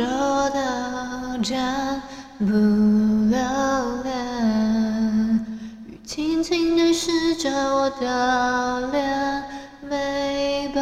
[0.00, 2.02] 的吻着的，占
[2.38, 2.44] 不
[3.28, 3.36] 留
[4.02, 5.46] 恋，
[5.86, 9.44] 雨轻轻地湿着我的脸，
[9.82, 10.80] 没抱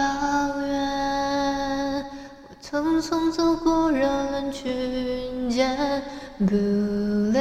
[0.60, 2.04] 怨。
[2.48, 6.02] 我匆匆走过人人群间，
[6.38, 6.54] 不
[7.32, 7.40] 留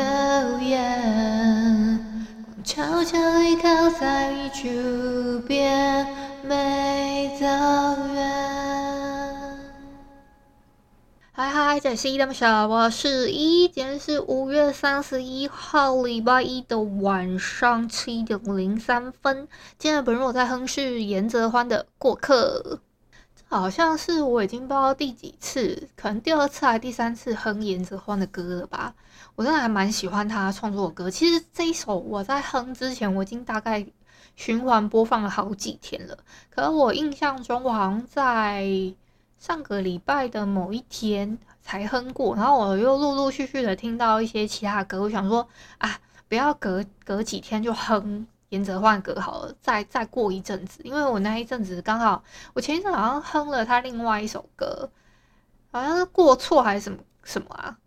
[0.62, 2.00] 言，
[2.44, 6.08] 光悄悄依靠在你周边，
[6.44, 7.46] 没走
[8.14, 8.47] 远。
[11.40, 19.48] 嗨嗨，这里是依依恋不舍，我是依依，今天是五月三十一号，礼拜一的晚上七点零三分。
[19.78, 22.60] 今天的本日我在哼是严泽欢的《过客》，
[23.36, 28.96] 这好像是我已经不知道第几次，可能第二次还是第三次哼严泽欢的歌了吧。
[29.36, 31.12] 我真的还蛮喜欢他创作的歌。
[31.12, 33.86] 其实这一首我在哼之前，我已经大概
[34.36, 36.18] 循环播放了好几天了。
[36.50, 38.96] 可是我印象中，我好像在。
[39.38, 54.90] 上个礼拜的某一天才哼过，然后我又陆陆续续的听到一些其他歌，我想说啊，不要隔隔几天就哼严泽换歌好了，再再过一阵子，因为我那一阵子刚好，我前一阵好像哼了他另外一首歌，
[55.72, 57.78] 好像是过错还是什么什么啊，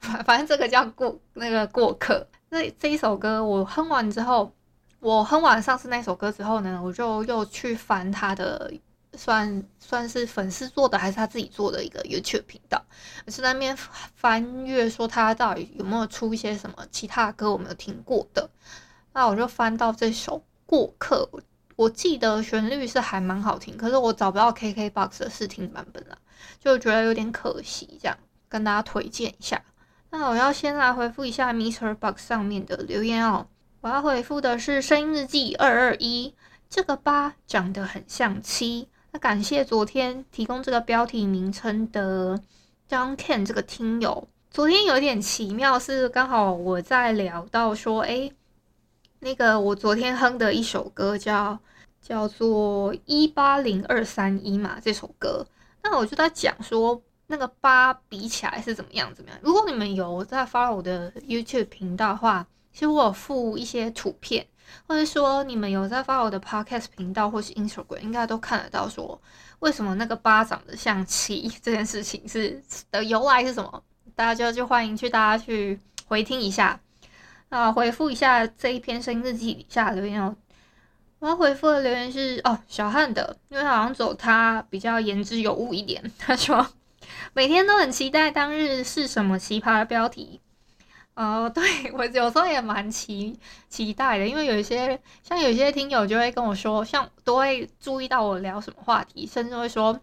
[0.00, 4.52] 反反正这个叫过那个过客，那这一首歌我哼完之后，
[4.98, 8.72] 我哼完上次那首歌之后呢，我就又去翻他的。
[9.16, 12.84] 算算是粉丝做的，还是他自己做的一个 YouTube 频道？
[13.24, 13.76] 我是在那边
[14.14, 18.48] 翻阅，说他到底有没有出一些什么其他歌我没有听过的。
[19.12, 21.28] 那我就翻到这首《过客》，
[21.74, 26.18] 我记得旋律是还蛮好听，可是我找不到 KKBOX 的试听版本了，
[26.60, 27.98] 就觉得有点可惜。
[28.00, 28.18] 这样
[28.48, 29.62] 跟大家推荐一下。
[30.10, 31.94] 那我要先来回复一下 Mr.
[31.94, 33.48] Box 上面的留言哦。
[33.80, 36.34] 我要回复的是声音日记二二一，
[36.68, 38.88] 这个八长得很像七。
[39.12, 42.40] 那感谢昨天提供这个标题名称的
[42.88, 44.28] John Ken 这个听友。
[44.50, 48.30] 昨天有一点奇妙，是刚好我在聊到说，哎，
[49.20, 51.58] 那个我昨天哼的一首歌叫
[52.00, 55.46] 叫做一八零二三一嘛，这首歌，
[55.82, 59.38] 那我就在讲说那个八比起来是怎么样怎么样。
[59.42, 62.46] 如果你们有在 follow 我的 YouTube 频道的话，
[62.76, 64.46] 其实我有附一些图片。
[64.88, 69.18] 或者说你们有在发我的 podcast 频道或是 Instagram，应该都看得到说
[69.60, 72.60] 为什么那个巴掌的像七这件事情是
[72.90, 73.82] 的由来是什么？
[74.16, 75.78] 大家就就欢迎去大家去
[76.08, 76.78] 回听一下
[77.48, 80.34] 啊，回复一下这一篇声音日记底下留言哦。
[81.20, 86.02] 我要回复的留言是哦小汉的，因为好像走他比较言之有物一点。
[86.18, 86.66] 他说
[87.34, 90.40] 每天都很期待当日是什么奇葩的标题。
[91.16, 91.62] 哦， 对，
[91.92, 93.38] 我有时候也蛮期
[93.70, 99.98] 期待的，因为有一些像有些听友就会跟我说，像都会注意到我聊什么话题，甚至会说，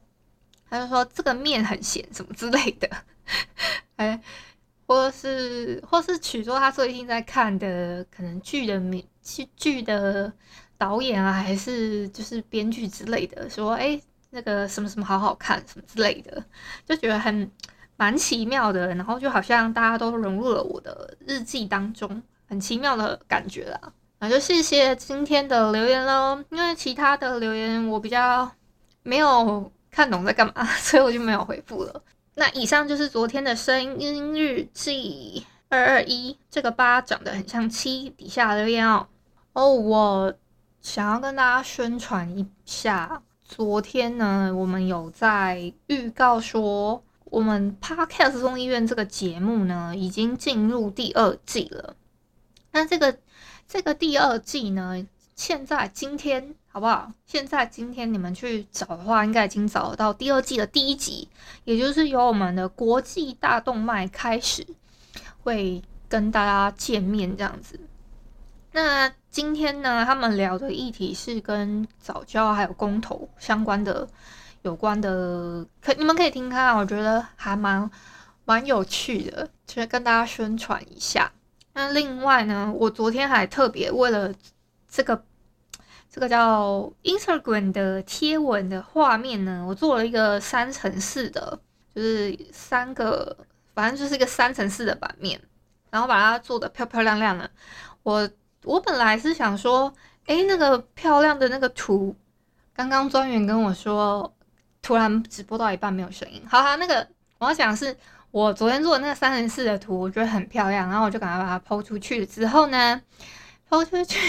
[0.67, 2.89] 他就说这个面很咸什么之类的，
[3.97, 4.19] 哎，
[4.87, 10.33] 或是或是取说他最近在看的可能剧的名剧剧的
[10.79, 14.01] 导演啊，还是就是编剧之类的，说哎
[14.31, 16.43] 那个什么什么好好看什么之类的，
[16.87, 17.51] 就觉得很。
[17.95, 23.79] 蛮奇妙的，然后就好像大家都融入了我的日记当中，很奇妙的感觉啦。
[24.19, 28.49] 那就谢谢今天的留言喽，因为其他的留言我比较
[29.03, 32.01] 没有看懂在干嘛，所以我就没有回复了。
[32.35, 39.07] 那以上就是昨天的声音日记二二一，这个八长得很像七，底下留言哦。
[39.53, 40.33] 哦，我
[40.81, 47.03] 想要跟大家宣传一下，昨天呢，我们有在预告说。
[47.33, 51.95] 我们 Podcast 众议院这个节目呢，已经进入第二季了。
[52.73, 53.17] 那这个
[53.67, 55.03] 这个第二季呢，
[55.35, 57.11] 现在今天好不好？
[57.25, 61.27] 现在今天你们去找的话，应该已经找到第二季的第一集，
[61.63, 64.67] 也就是由我们的国际大动脉开始
[65.41, 67.79] 会跟大家见面这样子。
[68.73, 74.07] 那今天呢，他们聊的议题是跟早教还有公投相关的。
[74.63, 77.89] 有关的，可你们可以听看，我觉得还蛮
[78.45, 81.31] 蛮有趣的，就是跟大家宣传一下。
[81.73, 84.33] 那另外呢，我昨天还特别为了
[84.89, 85.23] 这个
[86.09, 91.59] 这个叫 Instagram 的贴文的画面呢，我做了一个三乘四的，
[91.93, 93.35] 就是三个，
[93.73, 95.41] 反正就是一个三乘四的版面，
[95.89, 97.49] 然后把它做得漂漂亮亮的。
[98.03, 98.29] 我
[98.63, 99.93] 我本来是想说，
[100.27, 102.15] 诶，那个漂亮的那个图，
[102.73, 104.33] 刚刚专员跟我说，
[104.83, 106.43] 突然直播到一半没有声音。
[106.47, 107.07] 好好，那个
[107.39, 107.97] 我要讲是，
[108.29, 112.23] 我昨天做的那个三乘四的图，我觉得很漂亮，然后我就赶快把它抛出去。
[112.25, 113.01] 之后呢
[113.67, 114.19] 抛出去。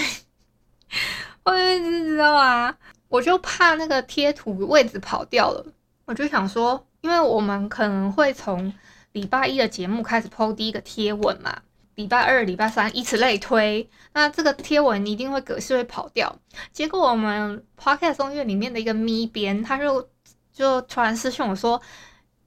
[1.45, 2.75] 我一直知道啊，
[3.09, 5.67] 我就怕那个贴图位置跑掉了，
[6.07, 8.73] 我就想说，因为我们可能会从
[9.13, 11.63] 礼拜一的节目开始抛第一个贴文嘛，
[11.97, 16.39] 礼拜二、礼拜三，以此类推，那这个贴文一定会格式会跑掉。
[16.73, 20.09] 结果我们 Podcast 音乐里面的一个咪编，他就
[20.55, 21.83] 就突然私讯我说，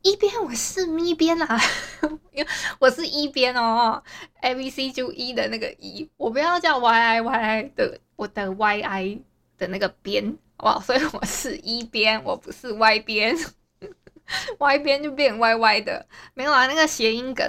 [0.02, 1.62] 一边我是咪边啊，
[2.34, 2.48] 因为
[2.80, 4.02] 我是一边哦
[4.42, 8.00] ，A B C 就一的那个一，我不要叫 Y I Y I 的。
[8.18, 9.20] 我的 Y I
[9.60, 13.38] 的那个边，哇，所以我是一边，我不是 Y 边，
[14.58, 17.46] Y 边就变 Y Y 的，没有啊，那个谐音梗。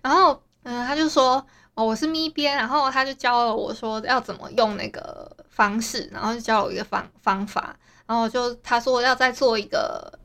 [0.00, 7.76] 然后，嗯，他就说，哦，我是咪边，然后他就教了我说要怎么用那个方式，然后就教我一个方方法，
[8.06, 10.18] 然后就他说要再做一个，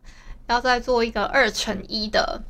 [0.47, 2.41] 要再做一个二乘一的，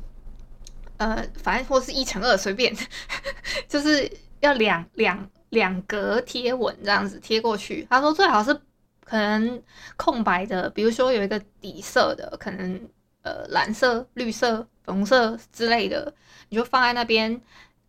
[0.98, 2.74] 呃，反正或是一乘二，随便，
[3.68, 5.28] 就是要两两。
[5.52, 8.54] 两格贴文这样子贴过去，他说最好是
[9.04, 9.62] 可能
[9.98, 12.88] 空白的，比如说有一个底色的，可能
[13.20, 16.10] 呃蓝色、绿色、粉红色之类的，
[16.48, 17.38] 你就放在那边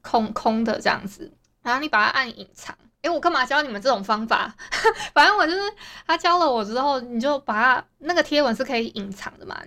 [0.02, 1.32] 空空的这样子，
[1.62, 2.76] 然后你把它按隐藏。
[3.04, 4.54] 诶，我干嘛教你们这种方法？
[5.14, 5.62] 反正我就是
[6.08, 9.62] 他教了我之后，你就把它那个贴文是可以隐藏的嘛。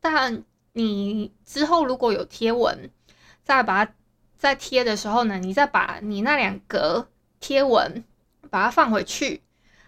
[0.00, 0.42] 但
[0.72, 2.90] 你之后如果有贴文，
[3.42, 3.92] 再把它
[4.36, 7.08] 再贴的时候呢，你再把你那两格。
[7.40, 8.02] 贴文，
[8.50, 9.40] 把它放回去，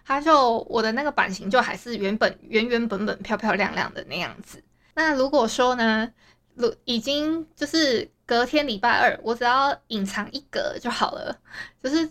[0.04, 4.62] 它就我的那个版型就还是原本原原本本漂漂亮亮的那样子。
[4.94, 6.08] 那如果说呢，
[6.54, 11.36] 如已经就是隔天礼拜二，我只要隐藏一格就好了，
[11.82, 12.08] 就是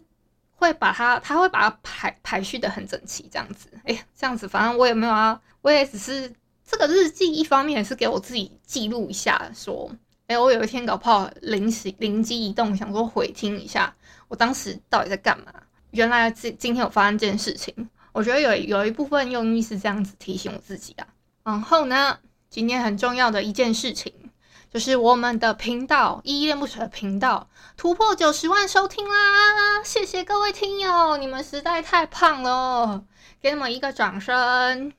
[0.59, 3.69] 会把它，它会把它排排序的很整齐，这样子。
[3.85, 6.31] 哎，这样子，反正我也没有啊，我也只是
[6.69, 9.89] 这个日记，一方面也是给我自己记录一下，说，
[10.27, 13.95] 哎，我有一天搞不好临时灵机一动，想说回听一下。
[14.27, 15.53] 我当时到底在干嘛？
[15.91, 17.73] 原来今今天有发生这件事情，
[18.11, 21.07] 我觉得有有一部分用意是这样子提醒我自己啊。
[21.43, 22.19] 然后呢，
[22.49, 24.13] 今天很重要的一件事情，
[24.71, 29.83] 就是我们的频道依依恋不舍的频道突破九十万收听啦！
[29.83, 33.03] 谢谢各位听友，你们实在太胖了，
[33.41, 34.93] 给你们一个掌声。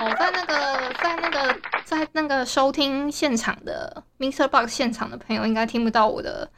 [0.00, 6.50] 哦，在那个在那个在那个收听现场的 Mister Box 现场的朋友，应该听不到我的。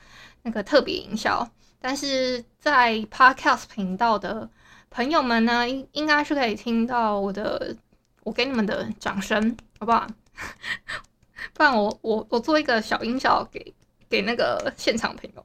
[0.43, 1.50] 那个特别音效，
[1.81, 4.48] 但是在 Podcast 频道的
[4.90, 7.75] 朋友们呢，应应该是可以听到我的，
[8.22, 10.06] 我给你们的掌声，好不好？
[11.55, 13.75] 不然我我我做一个小音效给
[14.09, 15.44] 给那个现场朋友。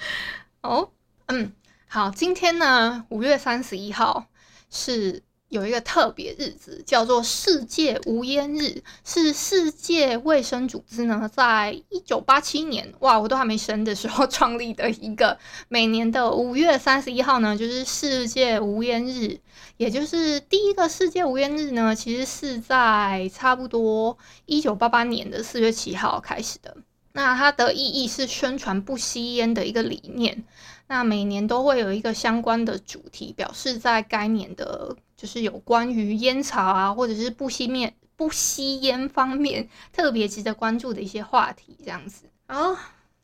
[0.62, 0.90] 哦，
[1.26, 1.52] 嗯，
[1.88, 4.26] 好，今天呢，五月三十一号
[4.70, 5.22] 是。
[5.52, 15.38] 有一个特别日子，叫做世界无烟日，是世界卫生组织呢，在一九八七年，哇，我都还没生的时候 创立的一个
[15.68, 19.38] 每年的五月三十一号呢，就是世界无烟日，
[19.76, 24.16] 也就是第一个世界无烟日呢，其实是在差不多
[24.46, 26.78] 一九八八年的四月七号开始的。
[27.12, 30.44] 那它的意义是宣传不吸烟的一个理念。
[30.88, 42.24] 那每年都会有一个相关的主题，表示在该年的，就是有关于烟草啊，或者是不吸面不吸烟方面特别值得关注的一些话题，这样子。
[42.48, 42.76] 好，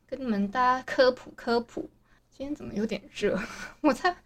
[0.07, 1.91] 跟你们大家科普科普。
[2.31, 3.37] 今天怎么有点热？
[3.83, 4.17] 我猜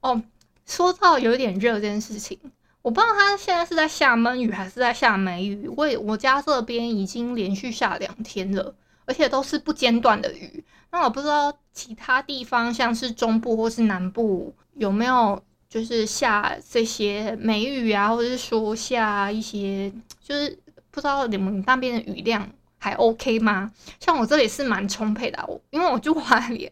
[0.00, 0.20] 哦，
[0.66, 2.36] 说到有点热这件事情，
[2.82, 5.68] 我不知道它现在是在下闷雨还是在下梅雨。
[5.68, 8.74] 我我家这边已经连续下两天了。
[9.06, 19.90] 而且都是不间断的雨，那我不知道其他地方，像是中部或是南部有没有就是下这些梅雨啊，或者是说下一些，
[20.22, 20.58] 就是
[20.90, 22.46] 不知道你们那边的雨量
[22.76, 23.72] 还 OK 吗？
[23.98, 26.70] 像我这里是蛮充沛的，我因为我住花莲，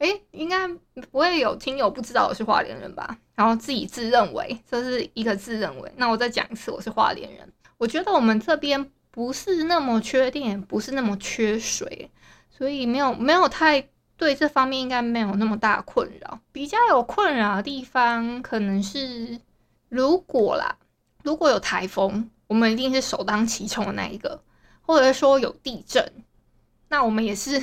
[0.00, 0.66] 诶，应该
[1.12, 3.16] 不会有听友不知道我是花莲人吧？
[3.36, 7.52] 然后自己自认为这是一个自认为，那我再讲一次，我是花莲人。
[7.76, 8.90] 我觉得我们这边。
[9.10, 12.08] 不是那么缺电，不是那么缺水，
[12.56, 16.38] 所以没有没有太对这方面应该没有那么大困扰。
[16.52, 19.40] 比较有困扰的地方可能是
[19.88, 20.76] 如果啦，
[21.22, 24.42] 如果有台风，我们一定是首当其冲的那一个，
[24.82, 26.12] 或者说有地震，
[26.88, 27.62] 那我们也是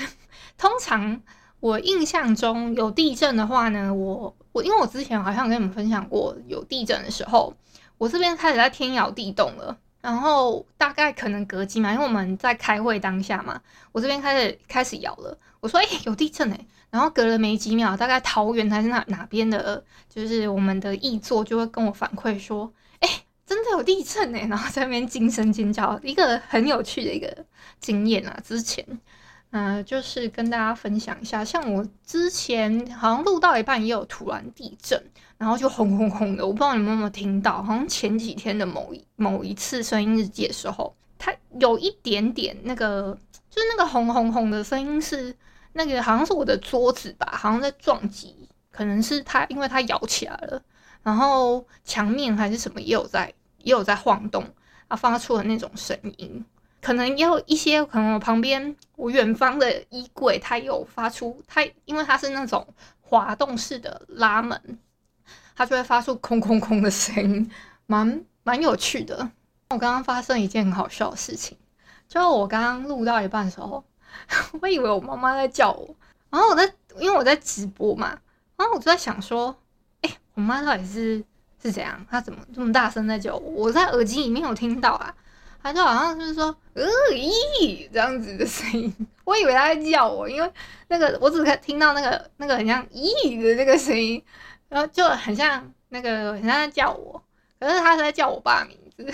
[0.58, 1.22] 通常
[1.60, 7.54] 我印象中有地震的话呢，我我因为我之前好像跟你们分享过，有地震的时候，
[7.98, 9.78] 我这边开始在天摇地动了。
[10.06, 13.60] 然后大概可能隔几秒，因为我们在开会当下嘛，
[13.92, 15.36] 我这边开始开始摇了。
[15.60, 16.60] 我说：“哎，有地震哎！”
[16.92, 22.72] 然后隔了没几秒，大概桃园还是哪哪边的，就是我们的议座就会跟我反馈说
[23.02, 23.10] ：“哎，
[23.48, 27.36] 真的有地震哎！” 然后在那边惊声尖叫，一个很有趣的一个
[27.80, 28.86] 经验啊，之前。
[29.52, 35.02] 嗯、呃，就是跟大家分享一下，像我之前好像录到一半也有突然地震，
[35.38, 43.18] 然后就轰轰轰的，我不知道你们有没有听到，好像前几天的某一某一次声音日记的时候，它有一点点那个，
[43.50, 45.36] 就是那个轰轰轰的声音是
[45.74, 50.62] 那个好像是我的桌子吧，好像在撞击，可能是它因为它摇起来了，
[51.04, 54.44] 然后墙面还是什么也有在也有在晃动，
[54.88, 56.46] 啊，发出了那种声音。
[56.82, 62.66] 可能也有一些，可能我旁边我远方的衣柜，它有发出它，因为它是那种
[63.02, 64.80] 滑动式的拉门，
[65.56, 67.50] 它就会发出空空空的声音，
[67.86, 69.18] 蛮蛮有趣的。
[69.70, 71.58] 我刚刚发生一件很好笑的事情，
[72.08, 73.84] 就我刚刚录到一半的时候，
[74.62, 75.96] 我以为我妈妈在叫我，
[76.30, 78.18] 然后我在因为我在直播嘛，
[78.58, 79.56] 然后我就在想说，
[80.02, 81.24] 哎、我妈到底是
[81.62, 82.06] 是怎样？
[82.10, 83.64] 她怎么这么大声在叫我？
[83.64, 85.16] 我在耳机里面有听到啊。
[85.64, 88.94] 她就好像就是说，呃咦这样子的声音，
[89.24, 90.54] 我以为她在叫我，因为
[90.90, 94.24] 那个我只听到那个那个很像咦的那个声音，
[94.76, 97.24] 然后就很像那个很像在叫我，
[97.58, 99.10] 可是他是在叫我爸名字，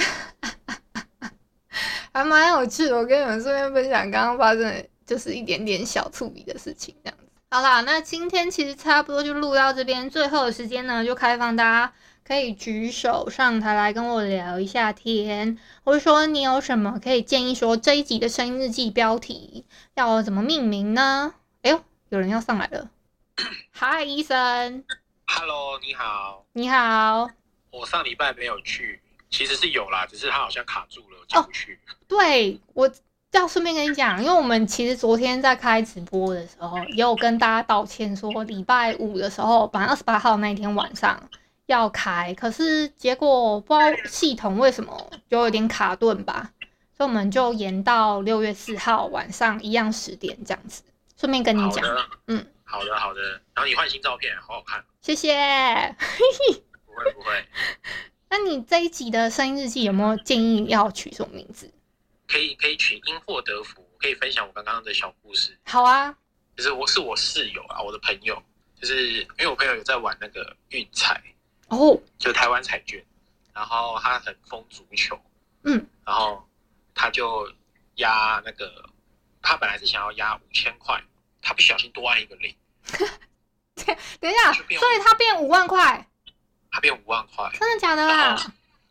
[2.12, 2.98] 还蛮有趣的。
[2.98, 7.26] 我跟你们顺便分享刚刚发生的就是一点点小触笔的事情，这样子。
[7.52, 11.94] 好啦，那今天其实差不多就录到这边，最后的时间呢就开放大家。
[12.24, 21.36] 可以举手上台来跟我聊一下天，或者说你有什么可以建议，说这一集的声音日记标题要怎么命名呢？
[21.62, 22.90] 哎呦，有人要上来了，
[23.70, 24.84] 嗨，医生
[25.32, 27.30] ，Hello，你好，你好，
[27.72, 31.80] 我上礼拜没有去，其实是有啦，只是他好像卡住了，进不去。
[31.88, 32.92] 哦，对，我
[33.32, 41.22] 要顺便跟你讲，因为我们其实昨天在开直播的时候，也有跟大家道歉说，礼拜五的时候，本来二十八号那一天晚上。
[41.68, 46.52] 要开，可是结果不知道系统为什么就有点卡顿吧，
[46.98, 50.84] 所以我们就延到六月四号晚上一样十点这样子。
[51.18, 51.86] 顺便跟你讲，
[52.28, 53.22] 嗯，好的好的，
[53.54, 55.36] 然后你换新照片，好好看，谢谢。
[56.88, 57.46] 不会不会。
[58.30, 61.70] 那你这一集的声音日记有没有建议要取什么名字？
[62.28, 65.58] 可以可以取因祸得福，可以分享我刚刚的小故事。
[65.66, 66.16] 好啊，
[66.56, 68.42] 就是我是我室友啊，我的朋友，
[68.80, 71.22] 就是因为我朋友有在玩那个运彩。
[71.68, 72.00] 哦，oh.
[72.18, 73.04] 就台湾彩券，
[73.54, 75.20] 然后他很疯足球，
[75.64, 76.46] 嗯，然后
[76.94, 77.50] 他就
[77.96, 78.90] 压那个，
[79.42, 81.02] 他本来是想要压五千块，
[81.42, 82.54] 他不小心多按一个零，
[84.20, 86.08] 等一下，所以他变五万块，
[86.72, 88.36] 他变五万块，真的假的啦？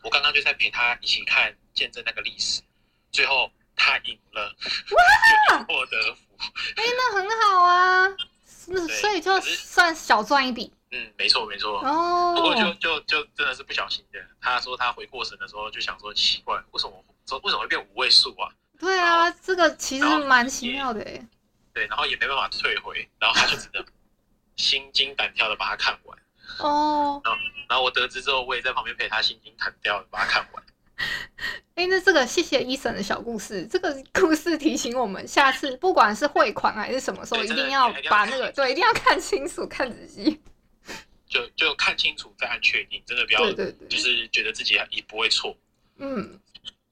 [0.03, 2.63] 我刚刚就在陪他一起看见证那个历史，
[3.13, 4.55] 最后他赢了，
[5.53, 6.35] 哇， 获得福，
[6.77, 8.09] 哎，那很好啊，
[8.67, 10.73] 对所以就算小赚一笔。
[10.93, 11.79] 嗯，没错没错。
[11.85, 12.35] 哦。
[12.35, 14.19] 不过就就就真的是不小心的。
[14.41, 18.51] 他说他回过神的时候就想说奇怪，为什么说为什么会变五位数啊？
[18.77, 21.25] 对啊，后这个其实蛮奇妙的诶。
[21.73, 23.85] 对，然后也没办法退回，然后他就只能
[24.57, 26.19] 心惊胆跳的把它看完。
[26.59, 27.21] 哦。
[27.25, 30.63] 然后然后我得知之后，我也在旁边陪他心惊胆跳的把它看完。
[31.77, 40.41] 哎，那这个谢谢医生的小故事，这个故事提醒我们，下次不管是汇款还是什么时候，一定要把那个对，一定要看清楚、看仔细。
[41.27, 45.57] 就就看清楚再按确定，真的不要，对对对，就是觉得自己也不会错。
[45.99, 46.39] 嗯，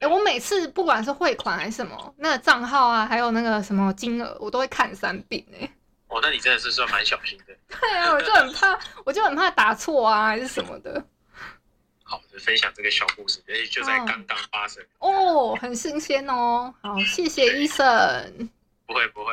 [0.01, 5.69] 哎、欸，我每次不管是汇款还是什么，那个账号啊，还有那个什么金额，我都会看三遍哎。
[6.07, 7.55] 哦，那你真的是算蛮小心的。
[7.81, 11.05] 对啊，我就很怕，我就很怕打错啊，还是什么的。
[12.05, 14.83] 好，就分享这个小故事，而且就在刚刚发生。
[15.01, 16.73] 哦，很新鲜哦。
[16.81, 18.51] 好，谢谢医生。
[18.87, 19.33] 不会不会。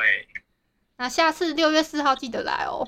[0.98, 2.86] 那下次六月四号记得来哦。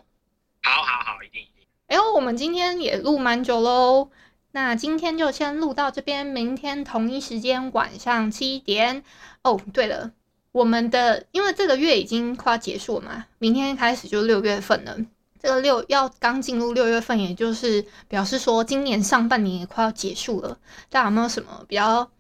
[0.63, 1.67] 好好好，一定一定。
[1.87, 4.11] 哎呦，我们今天也录蛮久喽，
[4.53, 9.05] 那今天就先录到这边，明天同一时间晚上七点。
[9.43, 10.11] 哦，对了，
[10.53, 14.97] 我们的因为这个月已经快要结束了嘛，明天开始就六月份了。
[15.41, 20.59] 这个六要刚进入六月份，也就是表示说今年上半年也快要结束了。
[20.89, 22.11] 大家有没有什么比较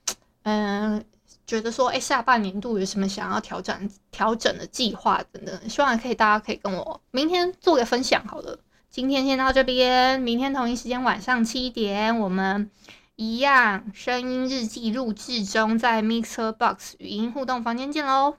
[0.45, 1.05] 嗯、
[1.47, 5.69] 觉得说哎下半年度有什么想要调整调整的计划等等？
[5.69, 8.59] 希望可以大家可以跟我明天做个分享，好了。
[8.91, 12.71] 今天先到这边，明天同一时间晚上七点，我们
[13.17, 18.39] 一样声音日记录制中，在 Mixer Box 语音互动房间见喽，